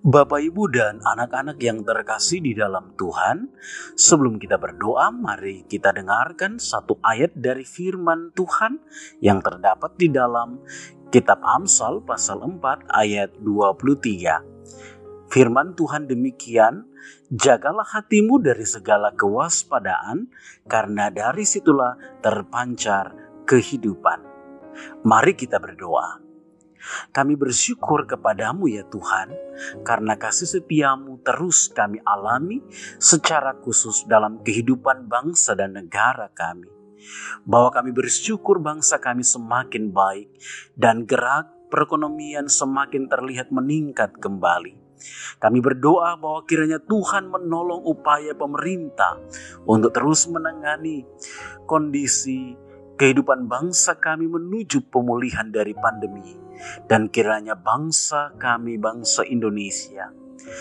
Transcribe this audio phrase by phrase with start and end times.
[0.00, 3.52] Bapak, Ibu, dan anak-anak yang terkasih di dalam Tuhan,
[3.92, 8.80] sebelum kita berdoa, mari kita dengarkan satu ayat dari firman Tuhan
[9.20, 10.64] yang terdapat di dalam
[11.12, 15.28] Kitab Amsal pasal 4 ayat 23.
[15.28, 16.88] Firman Tuhan demikian,
[17.28, 20.32] jagalah hatimu dari segala kewaspadaan,
[20.64, 23.12] karena dari situlah terpancar
[23.44, 24.24] kehidupan.
[25.04, 26.31] Mari kita berdoa.
[27.14, 29.30] Kami bersyukur kepadamu ya Tuhan,
[29.86, 32.58] karena kasih setiamu terus kami alami
[32.98, 36.68] secara khusus dalam kehidupan bangsa dan negara kami.
[37.42, 40.30] Bahwa kami bersyukur bangsa kami semakin baik
[40.78, 44.78] dan gerak perekonomian semakin terlihat meningkat kembali.
[45.42, 49.18] Kami berdoa bahwa kiranya Tuhan menolong upaya pemerintah
[49.66, 51.02] untuk terus menangani
[51.66, 52.54] kondisi
[53.02, 56.38] kehidupan bangsa kami menuju pemulihan dari pandemi
[56.86, 60.14] dan kiranya bangsa kami, bangsa Indonesia,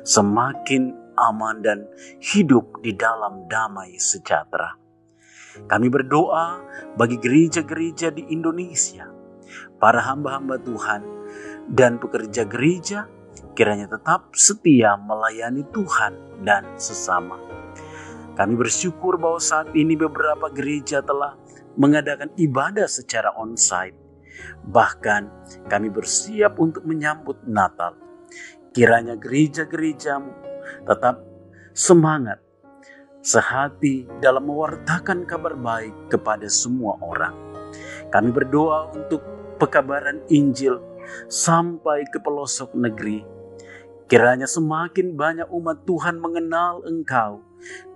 [0.00, 1.84] semakin aman dan
[2.24, 4.80] hidup di dalam damai sejahtera.
[5.68, 6.64] Kami berdoa
[6.96, 9.12] bagi gereja-gereja di Indonesia,
[9.76, 11.04] para hamba-hamba Tuhan,
[11.68, 13.12] dan pekerja gereja
[13.52, 17.36] kiranya tetap setia melayani Tuhan dan sesama.
[18.32, 21.36] Kami bersyukur bahwa saat ini beberapa gereja telah
[21.76, 24.02] mengadakan ibadah secara onsite
[24.62, 25.22] Bahkan
[25.68, 27.98] kami bersiap untuk menyambut Natal.
[28.72, 30.32] Kiranya gereja-gerejamu
[30.88, 31.20] tetap
[31.76, 32.40] semangat,
[33.20, 37.36] sehati dalam mewartakan kabar baik kepada semua orang.
[38.08, 39.20] Kami berdoa untuk
[39.60, 40.80] pekabaran Injil
[41.28, 43.24] sampai ke pelosok negeri.
[44.08, 47.40] Kiranya semakin banyak umat Tuhan mengenal Engkau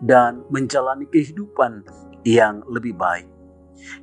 [0.00, 1.84] dan menjalani kehidupan
[2.24, 3.35] yang lebih baik.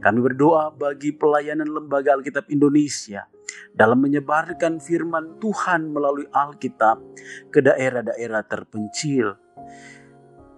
[0.00, 3.26] Kami berdoa bagi pelayanan Lembaga Alkitab Indonesia
[3.72, 7.00] dalam menyebarkan firman Tuhan melalui Alkitab
[7.48, 9.36] ke daerah-daerah terpencil.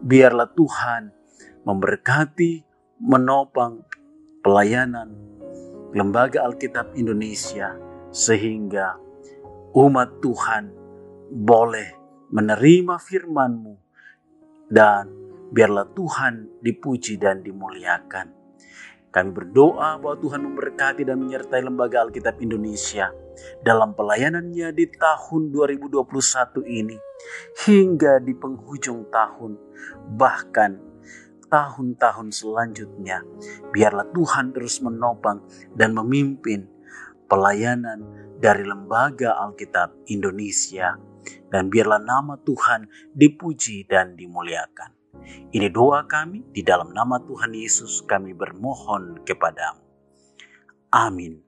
[0.05, 1.03] Biarlah Tuhan
[1.65, 2.53] memberkati,
[3.01, 3.83] menopang
[4.45, 5.11] pelayanan
[5.95, 7.79] Lembaga Alkitab Indonesia
[8.11, 8.99] sehingga
[9.79, 10.71] umat Tuhan
[11.31, 11.89] boleh
[12.35, 13.75] menerima firman-Mu
[14.71, 15.07] dan
[15.55, 18.27] biarlah Tuhan dipuji dan dimuliakan.
[19.15, 23.15] Kami berdoa bahwa Tuhan memberkati dan menyertai Lembaga Alkitab Indonesia
[23.63, 26.03] dalam pelayanannya di tahun 2021
[26.67, 26.99] ini
[27.63, 29.55] hingga di penghujung tahun,
[30.19, 30.83] bahkan
[31.47, 33.23] tahun-tahun selanjutnya.
[33.71, 35.47] Biarlah Tuhan terus menopang
[35.79, 36.67] dan memimpin
[37.31, 38.03] pelayanan
[38.43, 40.99] dari Lembaga Alkitab Indonesia.
[41.25, 45.04] Dan biarlah nama Tuhan dipuji dan dimuliakan.
[45.53, 49.85] Ini doa kami di dalam nama Tuhan Yesus kami bermohon kepadamu.
[50.91, 51.44] Amin.